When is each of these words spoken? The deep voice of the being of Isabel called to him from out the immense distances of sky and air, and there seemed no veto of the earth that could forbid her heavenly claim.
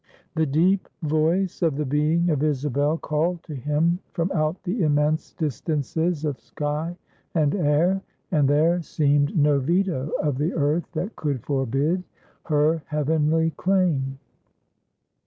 The 0.33 0.47
deep 0.47 0.89
voice 1.03 1.61
of 1.61 1.75
the 1.75 1.85
being 1.85 2.31
of 2.31 2.41
Isabel 2.41 2.97
called 2.97 3.43
to 3.43 3.53
him 3.53 3.99
from 4.13 4.31
out 4.31 4.63
the 4.63 4.81
immense 4.81 5.31
distances 5.33 6.25
of 6.25 6.39
sky 6.39 6.97
and 7.35 7.53
air, 7.53 8.01
and 8.31 8.49
there 8.49 8.81
seemed 8.81 9.37
no 9.37 9.59
veto 9.59 10.09
of 10.23 10.39
the 10.39 10.53
earth 10.55 10.91
that 10.93 11.15
could 11.15 11.43
forbid 11.43 12.01
her 12.45 12.81
heavenly 12.87 13.51
claim. 13.51 14.17